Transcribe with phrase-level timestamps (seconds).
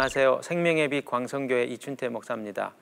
[0.00, 0.40] 안녕하세요.
[0.42, 2.72] 생명의 빛 광성교회 이춘태 목사입니다.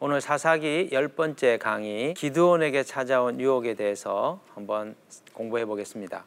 [0.00, 4.96] 오늘 사사기 열 번째 강의 기드온에게 찾아온 유혹에 대해서 한번
[5.34, 6.24] 공부해 보겠습니다.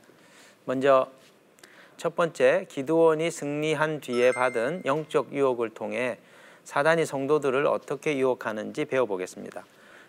[0.63, 1.11] 먼저
[1.97, 6.17] 첫 번째 기드온이 승리한 뒤에 받은 영적 유혹을 통해
[6.63, 9.65] 사단이 성도들을 어떻게 유혹하는지 배워보겠습니다.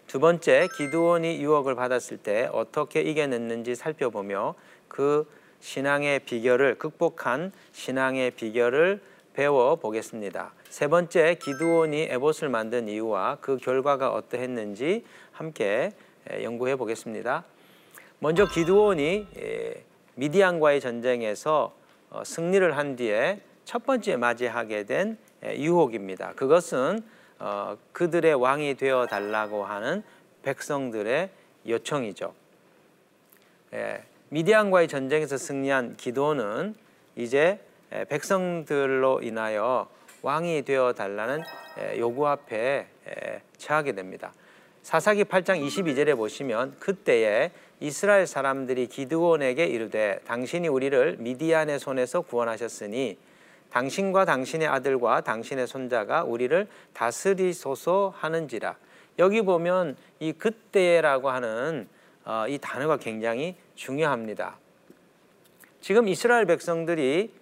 [0.07, 4.55] 두 번째 기드온이 유혹을 받았을 때 어떻게 이겨냈는지 살펴보며
[4.87, 9.01] 그 신앙의 비결을 극복한 신앙의 비결을
[9.39, 10.53] 배워 보겠습니다.
[10.69, 15.93] 세 번째 기드온이 에봇을 만든 이유와 그 결과가 어떠했는지 함께
[16.43, 17.45] 연구해 보겠습니다.
[18.19, 19.29] 먼저 기드온이
[20.17, 21.73] 미디안과의 전쟁에서
[22.11, 26.33] 어, 승리를 한 뒤에 첫 번째 맞이하게 된 유혹입니다.
[26.33, 27.01] 그것은
[27.39, 30.03] 어, 그들의 왕이 되어 달라고 하는
[30.43, 31.31] 백성들의
[31.65, 32.35] 요청이죠.
[34.31, 36.75] 미디안과의 전쟁에서 승리한 기도는
[37.15, 37.61] 이제
[38.09, 39.89] 백성들로 인하여
[40.23, 41.43] 왕이 되어 달라는
[41.99, 42.87] 요구 앞에
[43.57, 44.33] 처하게 됩니다.
[44.83, 47.51] 사사기 8장 22절에 보시면 그때에
[47.81, 53.19] 이스라엘 사람들이 기드온에게 이르되 당신이 우리를 미디안의 손에서 구원하셨으니
[53.71, 58.77] 당신과 당신의 아들과 당신의 손자가 우리를 다스리소서 하는지라.
[59.19, 61.89] 여기 보면 이 그때라고 하는
[62.25, 64.59] 어, 이 단어가 굉장히 중요합니다.
[65.81, 67.38] 지금 이스라엘 백성들이 어,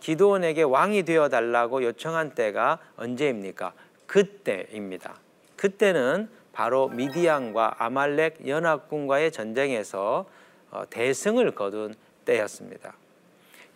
[0.00, 3.72] 기도원에게 왕이 되어 달라고 요청한 때가 언제입니까?
[4.06, 5.18] 그때입니다.
[5.56, 10.26] 그때는 바로 미디안과 아말렉 연합군과의 전쟁에서
[10.70, 12.94] 어, 대승을 거둔 때였습니다.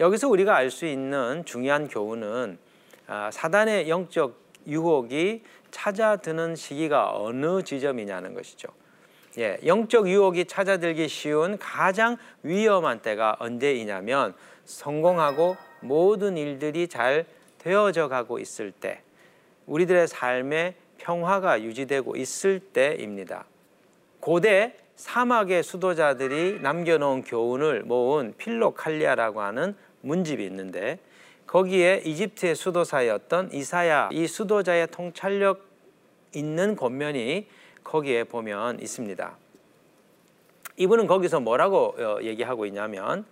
[0.01, 2.59] 여기서 우리가 알 수 있는 중요한 교훈은
[3.07, 8.69] 아, 사단의 영적 유혹이 찾아드는 시기가 어느 지점이냐는 것이죠.
[9.39, 14.35] 예, 영적 유혹이 찾아들기 쉬운 가장 위험한 때가 언제이냐면
[14.65, 17.27] 성공하고 모든 일들이 잘
[17.59, 19.03] 되어져 가고 있을 때,
[19.67, 23.45] 우리들의 삶에 평화가 유지되고 있을 때입니다.
[24.21, 30.99] 고대 사막의 수도자들이 남겨놓은 교훈을 모은 필로칼리아라고 하는 문집이 있는데
[31.47, 35.65] 거기에 이집트의 수도사였던 이사야 이 수도자의 통찰력
[36.35, 37.49] 있는 권면이
[37.83, 39.37] 거기에 보면 있습니다.
[40.77, 43.25] 이분은 거기서 뭐라고 어, 얘기하고 있냐면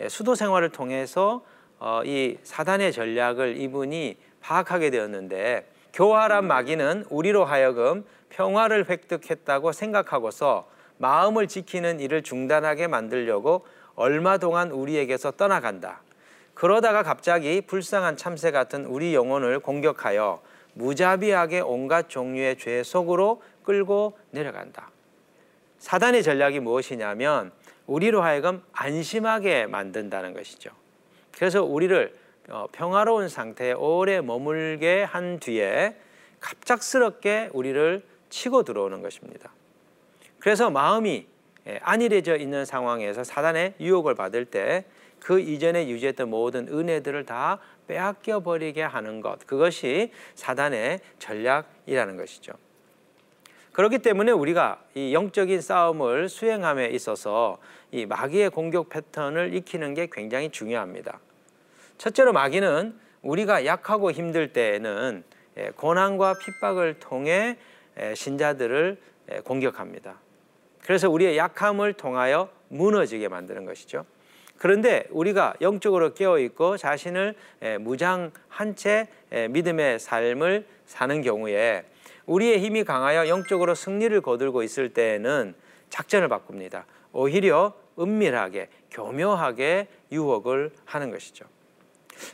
[0.00, 1.44] 예, 수도 생활을 통해서
[1.80, 10.68] 어, 이 사단의 전략을 이분이 파악하게 되었는데 교활한 마귀는 우리로 하여금 평화를 획득했다고 생각하고서
[10.98, 16.02] 마음을 지키는 일을 중단하게 만들려고 얼마 동안 우리에게서 떠나간다.
[16.54, 20.42] 그러다가 갑자기 불쌍한 참새 같은 우리 영혼을 공격하여
[20.74, 24.90] 무자비하게 온갖 종류의 죄 속으로 끌고 내려간다.
[25.78, 27.50] 사단의 전략이 무엇이냐면
[27.86, 30.79] 우리로 하여금 안심하게 만든다는 것이죠.
[31.40, 32.14] 그래서 우리를
[32.50, 35.96] 어, 평화로운 상태에 오래 머물게 한 뒤에
[36.38, 39.50] 갑작스럽게 우리를 치고 들어오는 것입니다.
[40.38, 41.26] 그래서 마음이
[41.66, 44.84] 예, 안일해져 있는 상황에서 사단의 유혹을 받을 때
[45.20, 52.52] 그 이전에 유지했던 모든 은혜들을 다 빼앗겨 버리게 하는 것 그것이 사단의 전략이라는 것이죠.
[53.72, 57.58] 그렇기 때문에 우리가 이 영적인 싸움을 수행함에 있어서
[57.92, 61.20] 이 마귀의 공격 패턴을 익히는 게 굉장히 중요합니다.
[62.00, 65.22] 첫째로 마귀는 우리가 약하고 힘들 때에는
[65.58, 67.58] 예, 고난과 핍박을 통해
[68.00, 68.96] 예, 신자들을
[69.30, 70.18] 예, 공격합니다.
[70.80, 74.06] 그래서 우리의 약함을 통하여 무너지게 만드는 것이죠.
[74.56, 77.34] 그런데 우리가 영적으로 깨어 있고 자신을
[77.80, 79.08] 무장한 채
[79.50, 81.84] 믿음의 삶을 사는 경우에
[82.24, 85.54] 우리의 힘이 강하여 영적으로 승리를 거들고 있을 때에는
[85.90, 86.86] 작전을 바꿉니다.
[87.12, 91.44] 오히려 은밀하게 교묘하게 유혹을 하는 것이죠.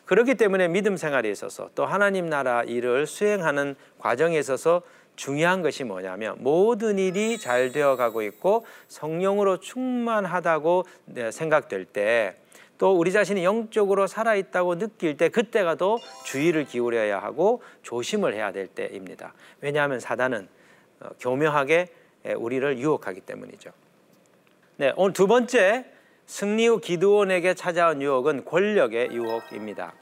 [0.05, 4.83] 그렇기 때문에 믿음 생활에 있어서 또 하나님 나라 일을 수행하는 과정에 있어서
[5.17, 10.85] 중요한 것이 뭐냐면 모든 일이 잘 되어 가고 있고 성령으로 충만하다고
[11.31, 12.37] 생각될 때
[12.79, 18.67] 또 우리 자신이 영적으로 살아있다고 느낄 때 그때가 더 주의를 기울여야 하고 조심을 해야 될
[18.67, 19.33] 때입니다.
[19.61, 20.49] 왜냐하면 사단은
[21.01, 21.89] 어, 교묘하게
[22.37, 23.71] 우리를 유혹하기 때문이죠.
[24.79, 25.87] 네, 오늘 두 번째
[26.27, 29.95] 승리 후 기드온에게 찾아온 유혹은 권력의 유혹입니다.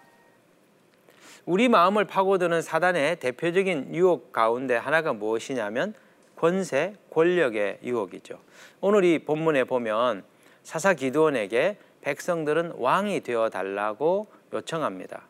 [1.44, 5.92] 우리 마음을 파고드는 사단의 대표적인 유혹 가운데 하나가 무엇이냐면
[6.36, 8.38] 권세, 권력의 유혹이죠.
[8.80, 10.24] 오늘 이 본문에 보면
[10.62, 15.22] 사사 기드온에게 백성들은 왕이 되어 달라고 요청합니다.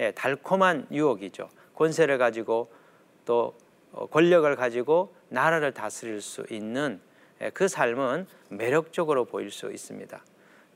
[0.00, 1.48] 예, 달콤한 유혹이죠.
[1.76, 2.72] 권세를 가지고
[3.24, 3.54] 또
[3.92, 7.00] 어, 권력을 가지고 나라를 다스릴 수 있는
[7.40, 10.20] 예, 그 삶은 매력적으로 보일 수 있습니다.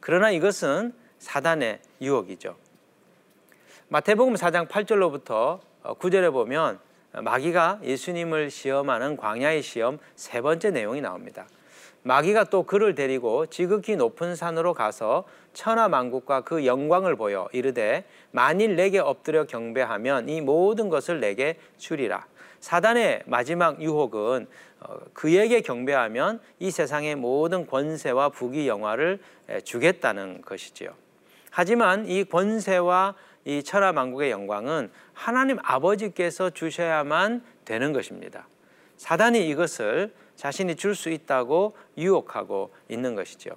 [0.06, 2.56] 그러나 이것은 사단의 유혹이죠.
[3.89, 5.61] 마태복음 4장 8절로부터
[5.99, 6.79] 구절에 보면
[7.12, 11.47] 마귀가 예수님을 시험하는 광야의 시험 세 번째 내용이 나옵니다.
[12.03, 15.25] 마귀가 또 그를 데리고 지극히 높은 산으로 가서
[15.55, 22.27] 천하 만국과 그 영광을 보여 이르되 만일 내게 엎드려 경배하면 이 모든 것을 내게 주리라.
[22.61, 24.74] 사단의 마지막 유혹은 어,
[25.12, 29.19] 그에게 경배하면 이 세상의 모든 권세와 부귀 영화를
[29.64, 30.94] 주겠다는 것이지요.
[31.50, 33.14] 하지만 이 권세와
[33.44, 38.48] 이 천하 만국의 영광은 하나님 아버지께서 주셔야만 되는 것입니다.
[38.96, 43.56] 사단이 이것을 자신이 줄 수 있다고 유혹하고 있는 것이죠.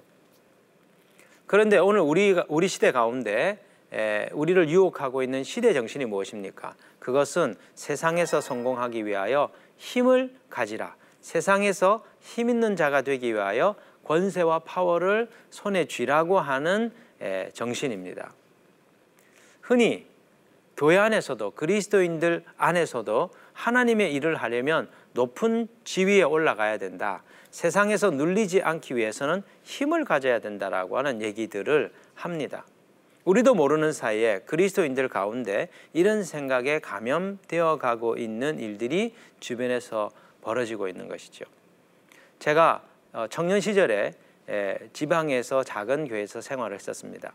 [1.46, 3.58] 그런데 오늘 우리 우리 시대 가운데
[3.92, 6.74] 에, 우리를 유혹하고 있는 시대 정신이 무엇입니까?
[6.98, 10.94] 그것은 세상에서 성공하기 위하여 힘을 가지라.
[11.20, 13.74] 세상에서 힘 있는 자가 되기 위하여
[14.04, 18.32] 권세와 파워를 손에 쥐라고 하는 에, 정신입니다.
[19.60, 20.06] 흔히
[20.76, 27.22] 교회 안에서도 그리스도인들 안에서도 하나님의 일을 하려면 높은 지위에 올라가야 된다.
[27.50, 32.64] 세상에서 눌리지 않기 위해서는 힘을 가져야 된다라고 하는 얘기들을 합니다.
[33.24, 40.10] 우리도 모르는 사이에 그리스도인들 가운데 이런 생각에 감염되어 가고 있는 일들이 주변에서
[40.48, 41.44] 벌어지고 있는 것이죠.
[42.38, 44.12] 제가 어, 청년 시절에
[44.94, 47.34] 지방에서 작은 교회에서 생활을 했었습니다.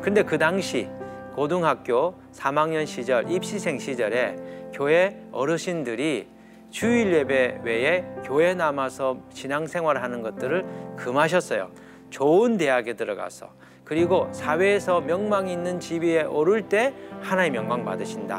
[0.00, 0.88] 근데 그 당시
[1.34, 4.36] 고등학교 3학년 시절 입시생 시절에
[4.72, 6.28] 교회 어르신들이
[6.70, 10.64] 주일 예배 외에 교회 남아서 신앙생활을 하는 것들을
[10.96, 11.72] 금하셨어요.
[12.10, 13.50] 좋은 대학에 들어가서
[13.84, 18.38] 그리고 사회에서 명망이 있는 지위에 오를 때 하나님 영광 받으신다.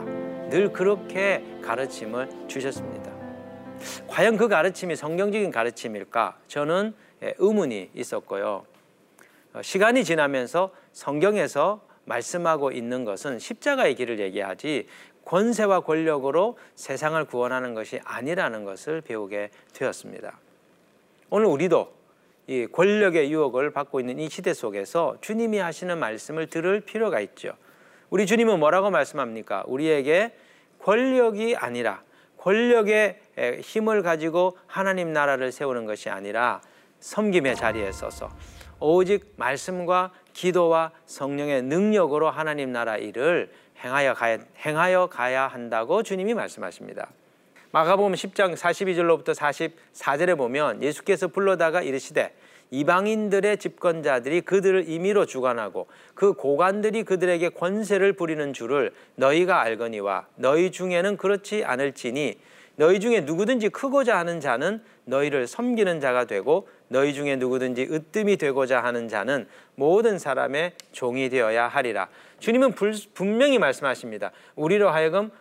[0.49, 3.16] 늘 그렇게 가르침을 주셨습니다.
[4.07, 6.37] 과연 그 가르침이 성경적인 가르침일까?
[6.47, 6.93] 저는
[7.23, 8.65] 예, 의문이 있었고요.
[9.53, 14.87] 어, 시간이 지나면서 성경에서 말씀하고 있는 것은 십자가의 길을 얘기하지
[15.25, 20.39] 권세와 권력으로 세상을 구원하는 것이 아니라는 것을 배우게 되었습니다.
[21.29, 21.93] 오늘 우리도
[22.47, 27.51] 이 권력의 유혹을 받고 있는 이 시대 속에서 주님이 하시는 말씀을 들을 필요가 있죠.
[28.09, 29.65] 우리 주님은 뭐라고 말씀합니까?
[29.67, 30.31] 우리에게
[30.79, 32.03] 권력이 아니라
[32.47, 33.19] 권력의
[33.61, 36.61] 힘을 가지고 하나님 나라를 세우는 것이 아니라
[37.01, 38.29] 섬김의 자리에 서서
[38.79, 43.51] 오직 말씀과 기도와 성령의 능력으로 하나님 나라 일을
[43.83, 47.09] 행하여 가야, 행하여 가야 한다고 주님이 말씀하십니다.
[47.71, 52.33] 마가복음 10장 42절로부터 44절에 보면 예수께서 불러다가 이르시되
[52.71, 61.17] 이방인들의 집권자들이 그들을 임의로 주관하고 그 고관들이 그들에게 권세를 부리는 줄을 너희가 알거니와 너희 중에는
[61.17, 62.37] 그렇지 않을지니
[62.75, 68.83] 너희 중에 누구든지 크고자 하는 자는 너희를 섬기는 자가 되고 너희 중에 누구든지 으뜸이 되고자
[68.83, 72.07] 하는 자는 모든 사람의 종이 되어야 하리라.
[72.39, 72.73] 주님은
[73.13, 74.31] 분명히 말씀하십니다.
[74.55, 75.31] 우리로 하여금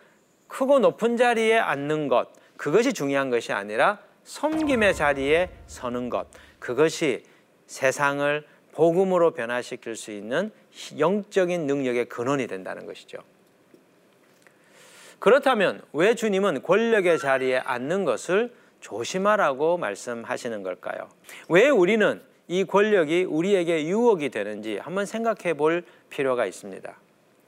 [0.47, 6.27] 크고 높은 자리에 앉는 것, 그것이 중요한 것이 아니라 섬김의 자리에 서는 것,
[6.59, 7.23] 그것이
[7.65, 10.51] 세상을 복음으로 변화시킬 수 있는
[10.97, 13.17] 영적인 능력의 근원이 된다는 것이죠.
[15.19, 21.09] 그렇다면 왜 주님은 권력의 자리에 앉는 것을 조심하라고 말씀하시는 걸까요?
[21.49, 26.95] 왜 우리는 이 권력이 우리에게 유혹이 되는지 한번 생각해 볼 필요가 있습니다.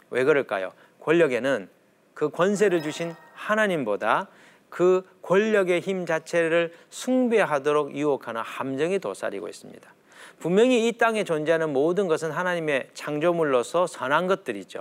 [0.10, 0.74] 왜 그럴까요?
[1.02, 1.70] 권력에는
[2.14, 4.28] 그 권세를 주신 하나님보다
[4.70, 9.94] 그 권력의 힘 자체를 숭배하도록 유혹하는 함정이 도사리고 있습니다.
[10.40, 14.80] 분명히 이 땅에 존재하는 모든 것은 하나님의 창조물로서 선한 것들이죠.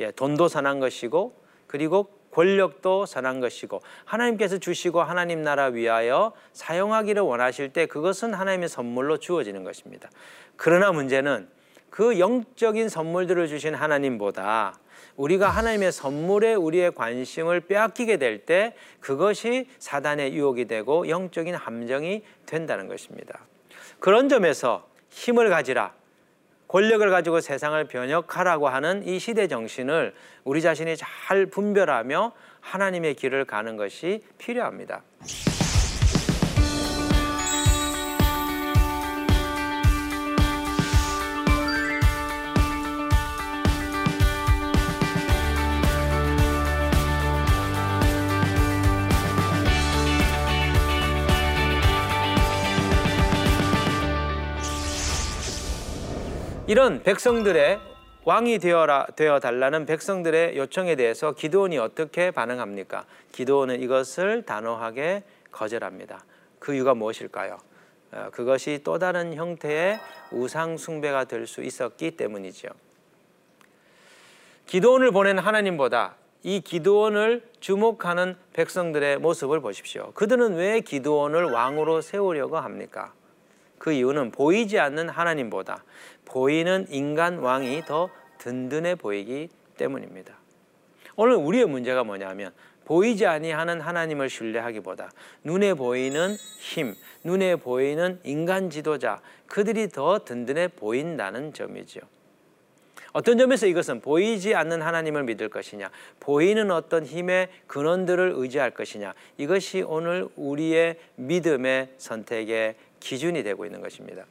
[0.00, 7.72] 예, 돈도 선한 것이고 그리고 권력도 선한 것이고 하나님께서 주시고 하나님 나라 위하여 사용하기를 원하실
[7.72, 10.10] 때 그것은 하나님의 선물로 주어지는 것입니다.
[10.56, 11.48] 그러나 문제는
[11.88, 14.74] 그 영적인 선물들을 주신 하나님보다
[15.18, 22.86] 우리가 하나님의 선물에 우리의 관심을 빼앗기게 될 때 그것이 사단의 유혹이 되고 영적인 함정이 된다는
[22.86, 23.40] 것입니다.
[23.98, 25.92] 그런 점에서 힘을 가지라.
[26.68, 33.76] 권력을 가지고 세상을 변혁하라고 하는 이 시대 정신을 우리 자신이 잘 분별하며 하나님의 길을 가는
[33.76, 35.02] 것이 필요합니다.
[56.68, 57.80] 이런 백성들의
[58.24, 63.06] 왕이 되어라 되어 달라는 백성들의 요청에 대해서 기도원이 어떻게 반응합니까?
[63.32, 66.22] 기도원은 이것을 단호하게 거절합니다.
[66.58, 67.56] 그 이유가 무엇일까요?
[68.12, 69.98] 어, 그것이 또 다른 형태의
[70.30, 72.68] 우상 숭배가 될 수 있었기 때문이죠.
[74.66, 80.12] 기도원을 보낸 하나님보다 이 기드온을 주목하는 백성들의 모습을 보십시오.
[80.12, 83.14] 그들은 왜 기드온을 왕으로 세우려고 합니까?
[83.78, 85.84] 그 이유는 보이지 않는 하나님보다
[86.28, 90.36] 보이는 인간 왕이 더 든든해 보이기 때문입니다.
[91.16, 92.52] 오늘 우리의 문제가 뭐냐면
[92.84, 95.10] 보이지 아니하는 하나님을 신뢰하기보다
[95.44, 96.94] 눈에 보이는 힘,
[97.24, 102.00] 눈에 보이는 인간 지도자 그들이 더 든든해 보인다는 점이죠.
[103.12, 109.82] 어떤 점에서 이것은 보이지 않는 하나님을 믿을 것이냐, 보이는 어떤 힘의 근원들을 의지할 것이냐, 이것이
[109.82, 114.24] 오늘 우리의 믿음의 선택의 기준이 되고 있는 것입니다.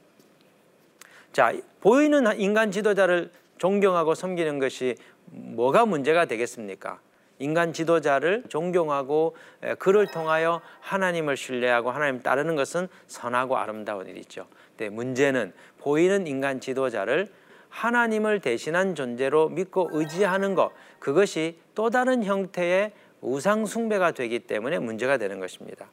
[1.38, 3.30] 자, 보이는 인간 지도자를
[3.60, 7.00] 존경하고 섬기는 것이 뭐가 문제가 되겠습니까?
[7.38, 9.36] 인간 지도자를 존경하고
[9.78, 14.48] 그를 통하여 하나님을 신뢰하고 하나님 따르는 것은 선하고 아름다운 일이죠.
[14.70, 17.28] 근데 문제는 보이는 인간 지도자를
[17.70, 25.18] 하나님을 대신한 존재로 믿고 의지하는 것 그것이 또 다른 형태의 우상 숭배가 되기 때문에 문제가
[25.18, 25.86] 되는 것입니다.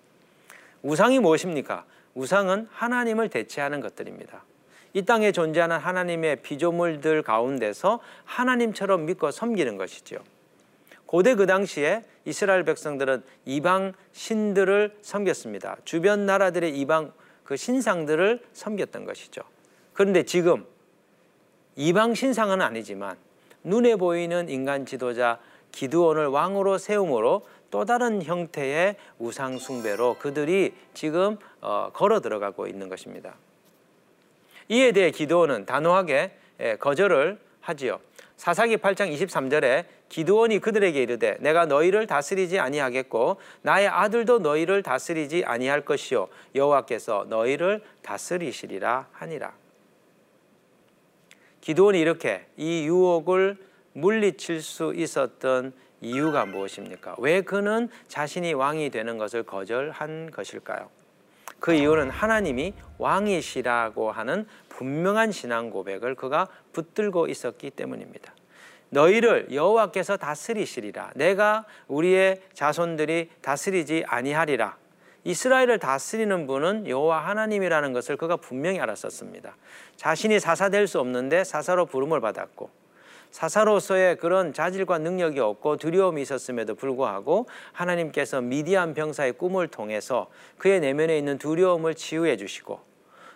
[0.81, 1.85] 우상이 무엇입니까?
[2.15, 4.43] 우상은 하나님을 대체하는 것들입니다.
[4.95, 10.19] 이 땅에 존재하는 하나님의 피조물들 가운데서 하나님처럼 믿고 섬기는 것이죠.
[11.05, 15.77] 고대 그 당시에 이스라엘 백성들은 이방 신들을 섬겼습니다.
[15.85, 19.43] 주변 나라들의 이방 그 신상들을 섬겼던 것이죠.
[19.93, 20.65] 그런데 지금
[21.77, 23.17] 이방 신상은 아니지만
[23.65, 25.41] 눈에 보이는 인간 지도자
[25.73, 33.35] 기드온을 왕으로 세움으로 또 다른 형태의 우상 숭배로 그들이 지금 어, 걸어 들어가고 있는 것입니다.
[34.69, 38.01] 이에 대해 기드온은 단호하게 예, 거절을 하지요.
[38.37, 45.85] 사사기 8장 23절에 기드온이 그들에게 이르되 내가 너희를 다스리지 아니하겠고 나의 아들도 너희를 다스리지 아니할
[45.85, 49.53] 것이요 여호와께서 너희를 다스리시리라 하니라.
[51.61, 53.57] 기드온이 이렇게 이 유혹을
[53.95, 57.17] 물리칠 수 있었던 이유가 무엇입니까?
[57.19, 60.91] 왜 그는 자신이 왕이 되는 것을 거절한 것일까요?
[61.65, 68.35] 그 이유는 하나님이 왕이시라고 하는 분명한 신앙 고백을 그가 붙들고 있었기 때문입니다.
[68.91, 71.13] 너희를 여호와께서 다스리시리라.
[71.15, 74.77] 내가 우리의 자손들이 다스리지 아니하리라.
[75.25, 79.57] 이스라엘을 다스리는 분은 여호와 하나님이라는 것을 그가 분명히 알았었습니다.
[79.97, 82.69] 자신이 사사 될 수 없는데 사사로 부름을 받았고
[83.35, 91.19] 사사로서의 그런 자질과 능력이 없고 두려움이 있었음에도 불구하고 하나님께서 미디안 병사의 꿈을 통해서 그의 내면에
[91.19, 92.79] 있는 두려움을 치유해 주시고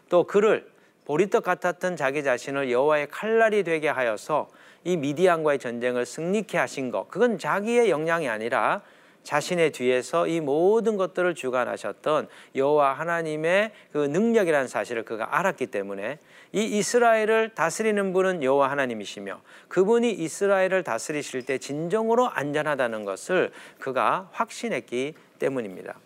[0.08, 0.70] 또 그를
[1.04, 4.48] 보리떡 같았던 자기 자신을 여호와의 칼날이 되게 하여서
[4.84, 8.82] 이 미디안과의 전쟁을 승리케 하신 것 그건 자기의 역량이 아니라
[9.28, 16.18] 자신의 뒤에서 이 모든 것들을 주관하셨던 여호와 하나님의 그 능력이라는 사실을 그가 알았기 때문에
[16.52, 25.12] 이 이스라엘을 다스리는 분은 여호와 하나님이시며 그분이 이스라엘을 다스리실 때 진정으로 안전하다는 것을 그가 확신했기
[25.38, 25.96] 때문입니다.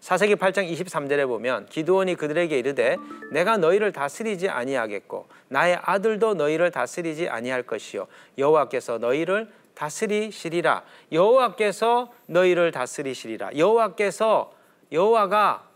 [0.00, 2.96] 사세기 8장 23절에 보면 기드온이 그들에게 이르되
[3.30, 10.84] 내가 너희를 다스리지 아니하겠고 나의 아들도 너희를 다스리지 아니할 것이요 여호와께서 너희를 다스리시리라.
[11.12, 13.56] 여호와께서 너희를 다스리시리라.
[13.56, 14.52] 여호와께서
[14.92, 15.68] 여호와가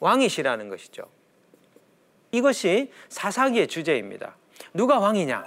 [0.00, 1.04] 왕이시라는 것이죠.
[2.32, 4.36] 이것이 사사기의 주제입니다.
[4.74, 5.44] 누가 왕이냐?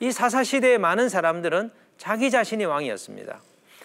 [0.00, 3.40] 이 사사 시대의 많은 사람들은 자기 자신이 왕이었습니다.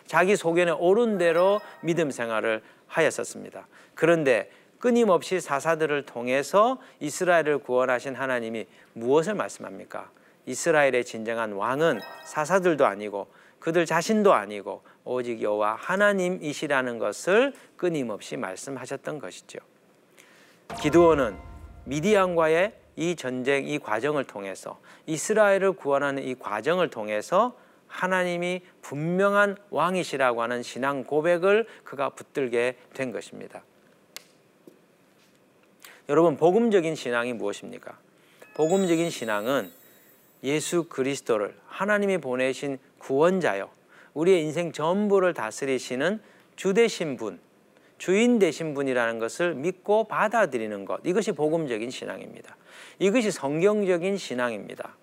[0.06, 3.68] 자기 소견에 옳은 대로 믿음 생활을 하였었습니다.
[3.96, 10.12] 그런데 끊임없이 사사들을 통해서 이스라엘을 구원하신 하나님이 무엇을 말씀합니까?
[10.46, 13.28] 이스라엘의 진정한 왕은 사사들도 아니고
[13.60, 19.60] 그들 자신도 아니고 오직 여호와 하나님이시라는 것을 끊임없이 말씀하셨던 것이죠.
[20.82, 21.38] 기드온은
[21.86, 27.58] 미디안과의 이 전쟁 이 과정을 통해서 이스라엘을 구원하는 이 과정을 통해서
[27.88, 33.64] 하나님이 분명한 왕이시라고 하는 신앙 고백을 그가 붙들게 된 것입니다.
[36.10, 37.98] 여러분 복음적인 신앙이 무엇입니까?
[38.56, 39.72] 복음적인 신앙은
[40.44, 43.70] 예수 그리스도를 하나님이 보내신 구원자요.
[44.14, 46.22] 우리의 인생 전부를 다스리시는
[46.56, 47.40] 주 되신 분,
[47.98, 51.00] 주인 되신 분이라는 것을 믿고 받아들이는 것.
[51.04, 52.56] 이것이 복음적인 신앙입니다.
[53.00, 54.96] 이것이 성경적인 신앙입니다.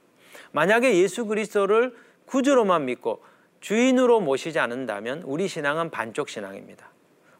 [0.53, 1.95] 만약에 예수 그리스도를
[2.27, 3.23] 구주로만 믿고
[3.61, 6.91] 주인으로 모시지 않는다면 우리 신앙은 반쪽 신앙입니다.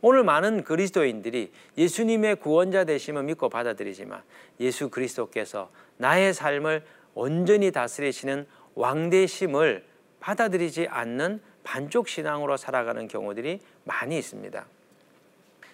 [0.03, 4.23] 오늘 많은 그리스도인들이 예수님의 구원자 되심을 믿고 받아들이지만
[4.61, 6.83] 예수 그리스도께서 나의 삶을
[7.21, 9.85] 온전히 다스리시는 왕대심을
[10.21, 14.65] 받아들이지 않는 반쪽 신앙으로 살아가는 경우들이 많이 있습니다.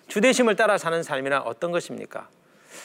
[0.08, 2.28] 주대심을 따라 사는 삶이란 어떤 것입니까?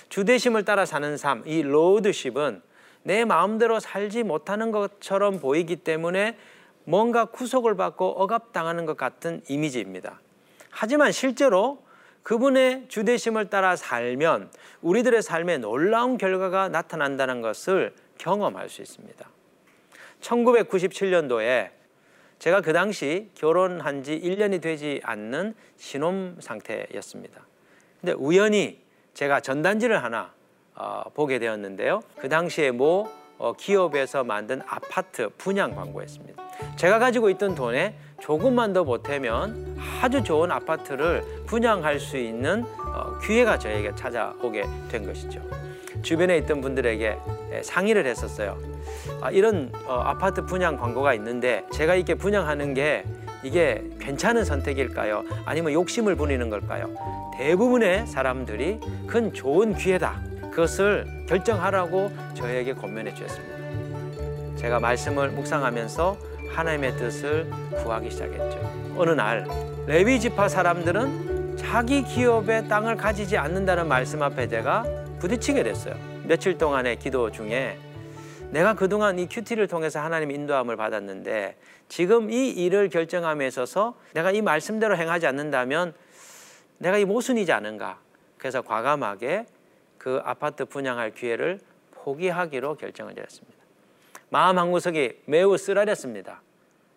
[0.10, 2.62] 주대심을 따라 사는 삶, 이 로드십은
[3.02, 6.38] 내 마음대로 살지 못하는 것처럼 보이기 때문에
[6.84, 10.22] 뭔가 구속을 받고 억압당하는 것 같은 이미지입니다.
[10.70, 11.82] 하지만 실제로
[12.22, 14.52] 그분의 주대심을 따라 살면
[14.84, 19.30] 우리들의 삶에 놀라운 결과가 나타난다는 것을 경험할 수 있습니다.
[20.22, 21.72] 1997년도에
[22.38, 27.46] 제가 그 당시 결혼한 지 1년이 되지 않는 신혼 상태였습니다.
[28.00, 28.80] 근데 우연히
[29.14, 30.34] 제가 전단지를 하나
[30.76, 32.02] 어, 보게 되었는데요.
[32.20, 36.44] 그 당시에 모 어, 기업에서 만든 아파트 분양 광고였습니다.
[36.76, 42.81] 제가 가지고 있던 돈에 조금만 더 보태면 아주 좋은 아파트를 분양할 수 있는 어,
[43.22, 45.42] 기회가 저에게 찾아오게 된 것이죠.
[46.02, 47.18] 주변에 있던 분들에게
[47.54, 48.58] 예, 상의를 했었어요.
[49.22, 53.06] 아, 이런 어, 아파트 분양 광고가 있는데 제가 이렇게 분양하는 게
[53.44, 55.24] 이게 괜찮은 선택일까요?
[55.46, 56.90] 아니면 욕심을 부리는 걸까요?
[57.38, 60.22] 대부분의 사람들이 그건 좋은 기회다.
[60.52, 64.58] 그것을 결정하라고 저에게 권면해 주셨습니다.
[64.58, 66.18] 제가 말씀을 묵상하면서
[66.52, 67.50] 하나님의 뜻을
[67.84, 68.60] 구하기 시작했죠.
[68.98, 69.48] 어느 날
[69.88, 71.31] 레위 지파 사람들은
[71.62, 74.84] 자기 기업의 땅을 가지지 않는다는 말씀 앞에 제가
[75.20, 75.96] 부딪히게 됐어요.
[76.26, 77.78] 며칠 동안의 기도 중에
[78.50, 81.56] 내가 그동안 이 큐티를 통해서 하나님의 인도함을 받았는데
[81.88, 85.94] 지금 이 일을 결정함에 있어서 내가 이 말씀대로 행하지 않는다면
[86.80, 88.00] 내가 이 모순이지 않은가.
[88.38, 89.46] 그래서 과감하게
[90.00, 91.60] 그 아파트 분양할 기회를
[91.92, 93.60] 포기하기로 결정을 내렸습니다.
[94.30, 96.42] 마음 한 구석이 매우 쓰라렸습니다.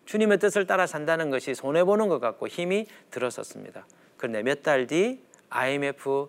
[0.05, 3.85] 주님의 뜻을 따라 산다는 것이 손해보는 것 같고 힘이 들었었습니다.
[4.17, 5.19] 그런데 몇 달 뒤
[5.49, 6.27] IMF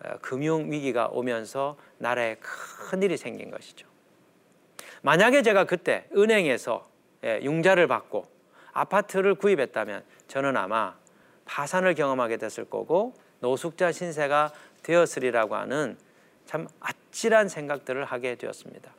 [0.00, 3.86] 어, 금융 위기가 오면서 나라에 큰 일이 생긴 것이죠.
[5.02, 6.88] 만약에 제가 그때 은행에서
[7.24, 8.26] 예, 융자를 받고
[8.72, 10.96] 아파트를 구입했다면 저는 아마
[11.46, 15.96] 파산을 경험하게 됐을 거고 노숙자 신세가 되었으리라고 하는
[16.46, 18.92] 참 아찔한 생각들을 하게 되었습니다.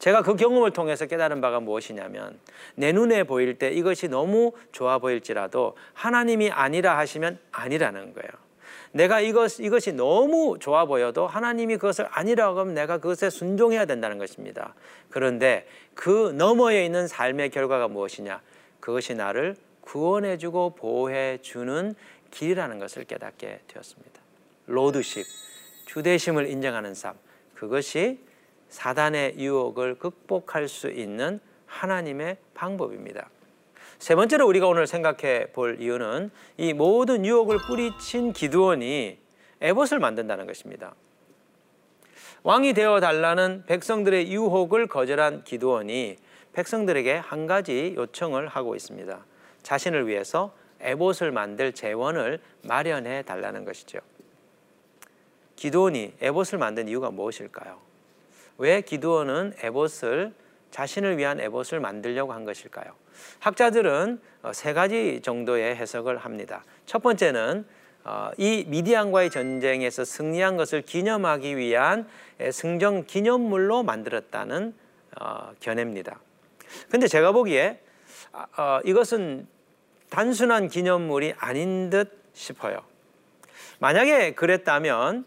[0.00, 2.38] 제가 그 경험을 통해서 깨달은 바가 무엇이냐면
[2.74, 8.30] 내 눈에 보일 때 이것이 너무 좋아 보일지라도 하나님이 아니라 하시면 아니라는 거예요.
[8.92, 14.74] 내가 이것, 이것이 너무 좋아 보여도 하나님이 그것을 아니라고 하면 내가 그것에 순종해야 된다는 것입니다.
[15.10, 18.40] 그런데 그 너머에 있는 삶의 결과가 무엇이냐?
[18.80, 21.94] 그것이 나를 구원해주고 보호해주는
[22.30, 24.20] 길이라는 것을 깨닫게 되었습니다.
[24.66, 25.26] 로드십,
[25.86, 27.14] 주대심을 인정하는 삶.
[27.54, 28.29] 그것이
[28.70, 33.28] 사단의 유혹을 극복할 수 있는 하나님의 방법입니다.
[33.98, 39.18] 세 번째로 우리가 오늘 생각해 볼 이유는 이 모든 유혹을 뿌리친 기드온이
[39.60, 40.94] 에봇을 만든다는 것입니다.
[42.42, 46.16] 왕이 되어 달라는 백성들의 유혹을 거절한 기드온이
[46.54, 49.24] 백성들에게 한 가지 요청을 하고 있습니다.
[49.62, 53.98] 자신을 위해서 에봇을 만들 재원을 마련해 달라는 것이죠.
[55.56, 57.89] 기드온이 에봇을 만든 이유가 무엇일까요?
[58.60, 60.34] 왜 기드온은 에봇을
[60.70, 62.92] 자신을 위한 에봇을 만들려고 한 것일까요?
[63.38, 66.62] 학자들은 어, 세 가지 정도의 해석을 합니다.
[66.84, 67.64] 첫 번째는
[68.04, 72.06] 어, 이 미디안과의 전쟁에서 승리한 것을 기념하기 위한
[72.52, 74.74] 승정 기념물로 만들었다는
[75.18, 76.20] 어, 견해입니다.
[76.90, 77.80] 근데 제가 보기에
[78.32, 79.46] 아, 이것은
[80.10, 82.82] 단순한 기념물이 아닌 듯 싶어요.
[83.78, 85.24] 만약에 그랬다면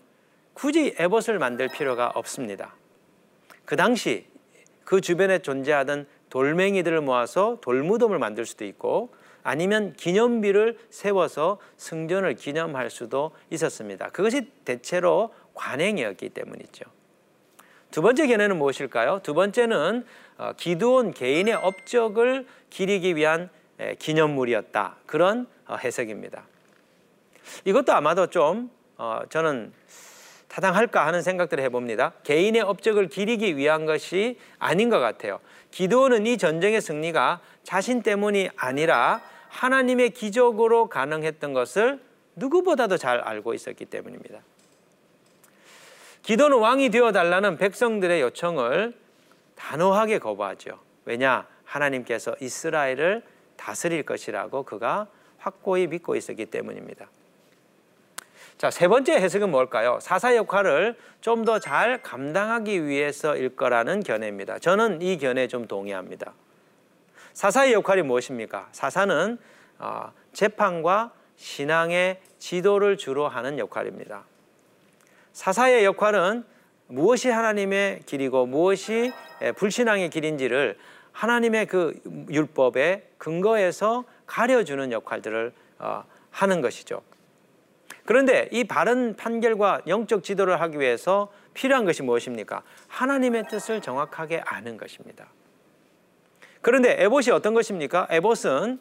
[0.54, 2.76] 굳이 에봇을 만들 필요가 없습니다.
[3.66, 4.26] 그 당시
[4.84, 13.32] 그 주변에 존재하던 돌멩이들을 모아서 돌무덤을 만들 수도 있고 아니면 기념비를 세워서 승전을 기념할 수도
[13.50, 14.10] 있었습니다.
[14.10, 16.86] 그것이 대체로 관행이었기 때문이죠.
[17.92, 19.20] 두 번째 견해는 무엇일까요?
[19.22, 20.06] 두 번째는
[20.38, 23.50] 어, 기드온 개인의 업적을 기리기 위한
[24.00, 24.98] 기념물이었다.
[25.06, 26.48] 그런 어, 해석입니다.
[27.66, 29.74] 이것도 아마도 좀 어, 저는
[30.54, 32.14] 타당할까 하는 생각들을 해봅니다.
[32.24, 35.40] 개인의 업적을 기리기 위한 것이 아닌 것 같아요.
[35.72, 42.00] 기도는 이 전쟁의 승리가 자신 때문이 아니라 하나님의 기적으로 가능했던 것을
[42.36, 44.42] 누구보다도 잘 알고 있었기 때문입니다.
[46.22, 48.94] 기도는 왕이 되어 달라는 백성들의 요청을
[49.56, 50.80] 단호하게 거부하죠.
[51.06, 51.48] 왜냐?
[51.64, 53.24] 하나님께서 이스라엘을
[53.58, 55.08] 다스릴 것이라고 그가
[55.40, 57.08] 확고히 믿고 있었기 때문입니다.
[58.58, 60.00] 자, 세 번째 해석은 뭘까요?
[60.02, 64.60] 사사 역할을 좀 더 잘 감당하기 위해서일 거라는 견해입니다.
[64.60, 66.34] 저는 이 견해에 좀 동의합니다.
[67.34, 68.70] 사사의 역할이 무엇입니까?
[68.72, 69.38] 사사는
[69.80, 74.24] 어, 재판과 신앙의 지도를 주로 하는 역할입니다.
[75.34, 76.46] 사사의 역할은
[76.88, 79.12] 무엇이 하나님의 길이고 무엇이
[79.58, 80.78] 불신앙의 길인지를
[81.12, 87.02] 하나님의 그 율법에 근거해서 가려주는 역할들을 어, 하는 것이죠.
[88.06, 92.64] 그런데 이 바른 판결과 영적 지도를 하기 위해서 필요한 것이 무엇입니까?
[92.88, 95.28] 하나님의 뜻을 정확하게 아는 것입니다.
[96.62, 98.08] 그런데 에봇이 어떤 것입니까?
[98.10, 98.80] 에봇은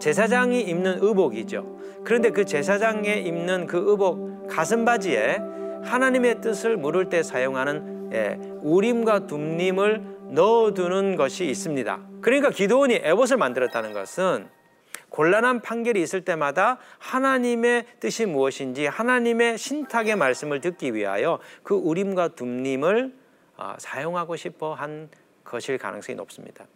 [0.00, 1.78] 제사장이 입는 의복이죠.
[2.04, 5.38] 그런데 그 제사장에 입는 그 의복 가슴 바지에
[5.82, 12.00] 하나님의 뜻을 물을 때 사용하는 예, 우림과 둠림을 넣어두는 것이 있습니다.
[12.22, 14.48] 그러니까 기도원이 에봇을 만들었다는 것은
[15.10, 23.14] 곤란한 판결이 있을 때마다 하나님의 뜻이 무엇인지 하나님의 신탁의 말씀을 듣기 위하여 그 우림과 둠림을
[23.56, 25.08] 어, 사용하고 싶어 한
[25.44, 26.66] 것일 가능성이 높습니다.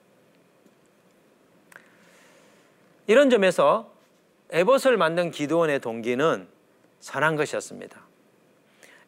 [3.07, 3.93] 이런 점에서
[4.51, 6.49] 에봇을 만든 기도원의 동기는
[7.01, 8.01] 선한 것이었습니다.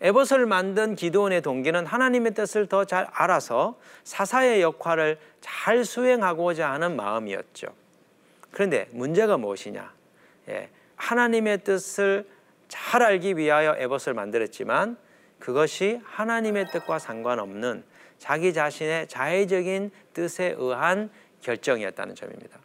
[0.00, 7.83] 에봇을 만든 기도원의 동기는 하나님의 뜻을 더 잘 알아서 사사의 역할을 잘 수행하고자 하는 마음이었죠.
[8.54, 9.92] 그런데 문제가 무엇이냐?
[10.48, 12.24] 예, 하나님의 뜻을
[12.68, 14.96] 잘 알기 위하여 에봇을 만들었지만
[15.40, 17.82] 그것이 하나님의 뜻과 상관없는
[18.18, 22.60] 자기 자신의 자의적인 뜻에 의한 결정이었다는 점입니다.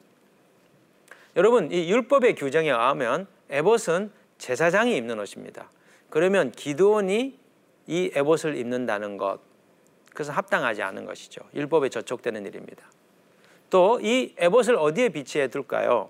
[1.36, 5.72] 여러분, 이 율법의 규정에 의하면 에봇은 제사장이 입는 옷입니다.
[6.12, 7.36] 그러면 기도원이
[7.88, 9.40] 이 에봇을 입는다는 것,
[10.12, 11.42] 그것은 합당하지 않은 것이죠.
[11.56, 12.86] 율법에 저촉되는 일입니다.
[13.70, 16.10] 또 이 에봇을 어디에 비치해 둘까요?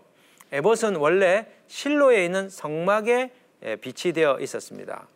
[0.52, 3.32] 에봇은 원래 실로에 있는 성막에
[3.82, 5.08] 비치되어 있었습니다.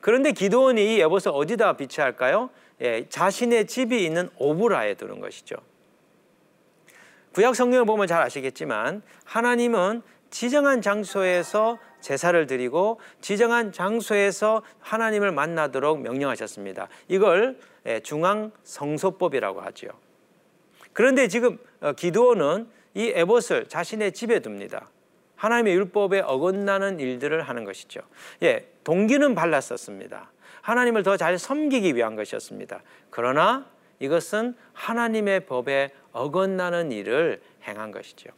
[0.00, 2.50] 그런데 기도원이 이 에봇을 어디다 비치할까요?
[2.80, 5.56] 예, 자신의 집이 있는 오브라에 두는 것이죠.
[7.32, 16.88] 구약 성경을 보면 잘 아시겠지만 하나님은 지정한 장소에서 제사를 드리고 지정한 장소에서 하나님을 만나도록 명령하셨습니다.
[17.08, 19.88] 이걸 예, 중앙 성소법이라고 하죠.
[20.94, 24.88] 그런데 지금 어, 기도원은 이 에봇을 자신의 집에 둡니다.
[25.36, 28.00] 하나님의 율법에 어긋나는 일들을 하는 것이죠.
[28.42, 30.30] 예, 동기는 발랐었습니다.
[30.62, 32.82] 하나님을 더 잘 섬기기 위한 것이었습니다.
[33.10, 33.66] 그러나
[33.98, 38.30] 이것은 하나님의 법에 어긋나는 일을 행한 것이죠.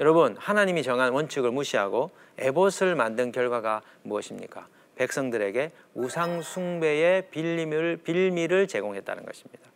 [0.00, 4.66] 여러분, 하나님이 정한 원칙을 무시하고 에봇을 만든 결과가 무엇입니까?
[4.96, 9.73] 백성들에게 우상 숭배의 빌미를, 빌미를 제공했다는 것입니다.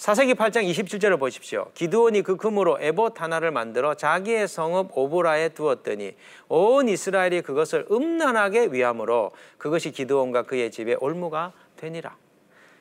[0.00, 1.66] 사세기 8장 27절을 보십시오.
[1.74, 6.16] 기드온이 그 금으로 에봇 하나를 만들어 자기의 성읍 오보라에 두었더니
[6.48, 12.16] 온 이스라엘이 그것을 음란하게 위함으로 그것이 기드온과 그의 집에 올무가 되니라.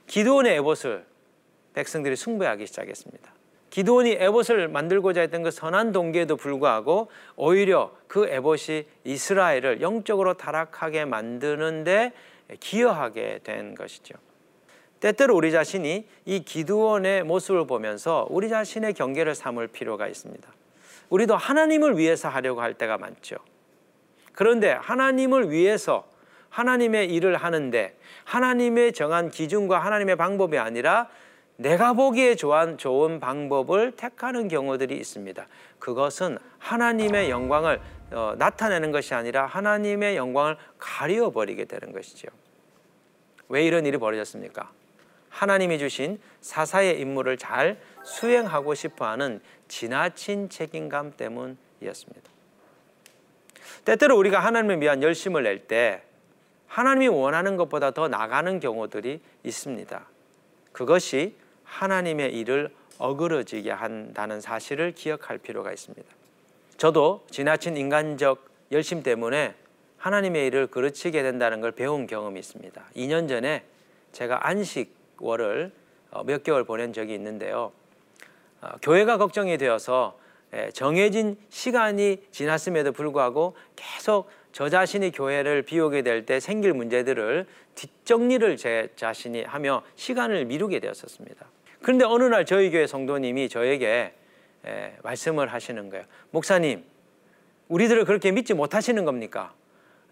[0.08, 1.06] 기드온의 에봇을
[1.74, 3.34] 백성들이 숭배하기 시작했습니다.
[3.70, 12.14] 기드온이 에봇을 만들고자 했던 그 선한 동기에도 불구하고 오히려 그 에봇이 이스라엘을 영적으로 타락하게 만드는데
[12.62, 14.16] 기여하게 된 것이죠.
[15.00, 20.50] 때때로 우리 자신이 이 기드온의 모습을 보면서 우리 자신의 경계를 삼을 필요가 있습니다.
[21.10, 23.38] 우리도 하나님을 위해서 하려고 할 때가 많죠.
[24.34, 26.08] 그런데 하나님을 위해서
[26.50, 31.10] 하나님의 일을 하는데 하나님의 정한 기준과 하나님의 방법이 아니라
[31.58, 35.46] 내가 보기에 좋은, 좋은 방법을 택하는 경우들이 있습니다.
[35.78, 37.82] 그것은 하나님의 영광을
[38.12, 42.30] 어, 나타내는 것이 아니라 하나님의 영광을 가려버리게 되는 것이죠.
[43.50, 44.72] 왜 이런 일이 벌어졌습니까?
[45.30, 52.30] 하나님이 주신 사사의 임무를 잘 수행하고 싶어 하는 지나친 책임감 때문이었습니다.
[53.86, 56.02] 때때로 우리가 하나님을 위한 열심을 낼 때
[56.68, 60.06] 하나님이 원하는 것보다 더 나가는 경우들이 있습니다.
[60.72, 66.08] 그것이 하나님의 일을 어그러지게 한다는 사실을 기억할 필요가 있습니다.
[66.78, 69.56] 저도 지나친 인간적 열심 때문에
[69.98, 72.82] 하나님의 일을 그르치게 된다는 걸 배운 경험이 있습니다.
[72.96, 73.64] 2년 전에
[74.12, 75.72] 제가 안식 월을
[76.12, 77.72] 어, 몇 개월 보낸 적이 있는데요.
[78.62, 80.18] 어, 교회가 걱정이 되어서
[80.54, 88.58] 예, 정해진 시간이 지났음에도 불구하고 계속 저 자신이 교회를 비우게 될 때 생길 문제들을 뒷정리를
[88.58, 91.46] 제 자신이 하며 시간을 미루게 되었었습니다.
[91.82, 94.14] 그런데 어느 날 저희 교회 성도님이 저에게
[94.66, 96.06] 에, 말씀을 하시는 거예요.
[96.32, 96.84] 목사님,
[97.70, 99.54] 우리들을 그렇게 믿지 못하시는 겁니까?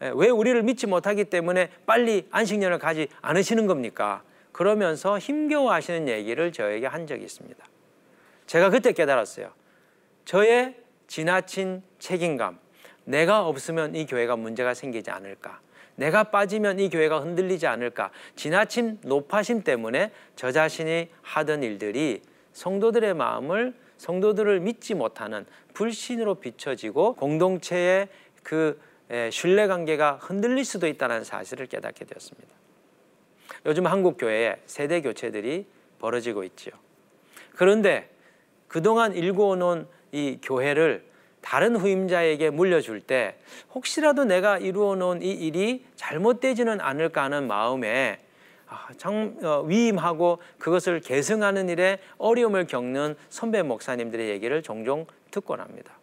[0.01, 4.21] 에, 왜 우리를 믿지 못하기 때문에 빨리 안식년을 가지 않으시는 겁니까?
[4.57, 7.63] 그러면서 힘겨워하시는 얘기를 저에게 한 적이 있습니다.
[8.47, 9.51] 제가 그때 깨달았어요.
[10.25, 12.57] 저의 지나친 책임감,
[13.03, 15.61] 내가 없으면 이 교회가 문제가 생기지 않을까.
[15.93, 18.09] 내가 빠지면 이 교회가 흔들리지 않을까.
[18.35, 28.07] 지나친 높아심 때문에 저 자신이 하던 일들이 성도들의 마음을 성도들을 믿지 못하는 불신으로 비춰지고 공동체의
[28.41, 28.81] 그
[29.29, 32.56] 신뢰 관계가 흔들릴 수도 있다는 사실을 깨닫게 되었습니다.
[33.65, 35.65] 요즘 한국 교회에 세대 교체들이
[35.99, 36.73] 벌어지고 있지요.
[37.55, 38.09] 그런데
[38.67, 41.05] 그동안 일궈 놓은 이 교회를
[41.41, 43.35] 다른 후임자에게 물려줄 때
[43.73, 48.19] 혹시라도 내가 이루어 놓은 이 일이 잘못되지는 않을까 하는 마음에
[48.67, 55.93] 아, 참 어, 위임하고 그것을 계승하는 일에 어려움을 겪는 선배 목사님들의 얘기를 종종 듣곤 합니다.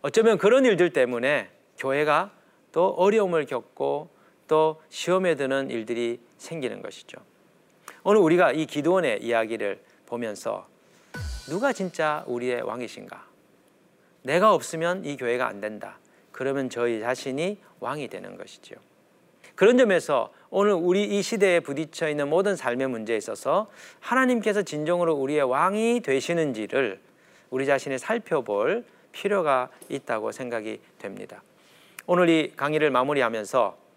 [0.00, 2.30] 어쩌면 그런 일들 때문에 교회가
[2.70, 4.10] 또 어려움을 겪고
[4.48, 7.18] 또 시험에 드는 일들이 생기는 것이죠.
[8.02, 10.66] 오늘 우리가 이 기도원의 이야기를 보면서
[11.48, 13.26] 누가 진짜 우리의 왕이신가?
[14.22, 15.98] 내가 없으면 이 교회가 안 된다.
[16.32, 18.76] 그러면 저희 자신이 왕이 되는 것이죠.
[19.54, 23.68] 그런 점에서 오늘 우리 이 시대에 부딪혀 있는 모든 삶의 문제에 있어서
[24.00, 27.00] 하나님께서 진정으로 우리의 왕이 되시는지를
[27.50, 31.42] 우리 자신이 살펴볼 필요가 있다고 생각이 됩니다.
[32.06, 33.87] 오늘 이 강의를 마무리하면서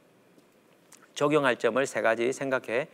[1.21, 2.87] 적용할 점을 세 가지 생각해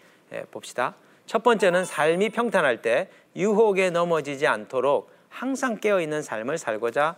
[0.51, 0.95] 봅시다.
[1.25, 7.15] 첫 번째는 삶이 평탄할 때 유혹에 넘어지지 않도록 항상 깨어 있는 삶을 살고자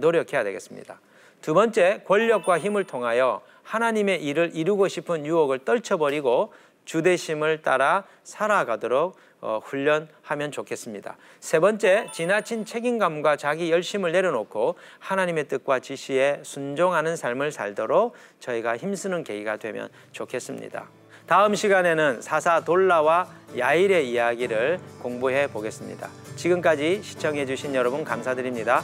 [0.00, 1.00] 노력해야 되겠습니다.
[1.40, 6.52] 두 번째, 권력과 힘을 통하여 하나님의 일을 이루고 싶은 유혹을 떨쳐버리고
[6.84, 11.16] 주대심을 따라 살아가도록 어, 훈련하면 좋겠습니다.
[11.40, 19.24] 세 번째, 지나친 책임감과 자기 열심을 내려놓고 하나님의 뜻과 지시에 순종하는 삶을 살도록 저희가 힘쓰는
[19.24, 20.88] 계기가 되면 좋겠습니다.
[21.26, 26.08] 다음 시간에는 사사 돌라와 야일의 이야기를 공부해 보겠습니다.
[26.36, 28.82] 지금까지 시청해 주신 여러분 감사드립니다.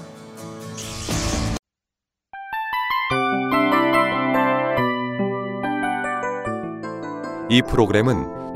[7.48, 8.45] 이 프로그램은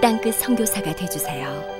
[0.00, 1.79] 땅끝 성교사가 되주세요